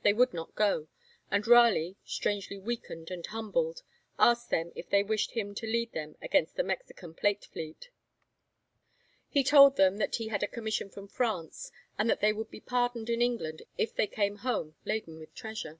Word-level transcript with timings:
They 0.00 0.14
would 0.14 0.32
not 0.32 0.54
go; 0.54 0.88
and 1.30 1.46
Raleigh, 1.46 1.96
strangely 2.06 2.56
weakened 2.56 3.10
and 3.10 3.26
humbled, 3.26 3.82
asked 4.18 4.48
them 4.48 4.72
if 4.74 4.88
they 4.88 5.02
wished 5.02 5.32
him 5.32 5.54
to 5.56 5.66
lead 5.66 5.92
them 5.92 6.16
against 6.22 6.56
the 6.56 6.62
Mexican 6.62 7.12
plate 7.12 7.44
fleet. 7.52 7.90
He 9.28 9.44
told 9.44 9.76
them 9.76 9.98
that 9.98 10.16
he 10.16 10.28
had 10.28 10.42
a 10.42 10.46
commission 10.48 10.88
from 10.88 11.06
France, 11.08 11.70
and 11.98 12.08
that 12.08 12.20
they 12.22 12.32
would 12.32 12.50
be 12.50 12.60
pardoned 12.60 13.10
in 13.10 13.20
England 13.20 13.60
if 13.76 13.94
they 13.94 14.06
came 14.06 14.36
home 14.36 14.74
laden 14.86 15.18
with 15.18 15.34
treasure. 15.34 15.78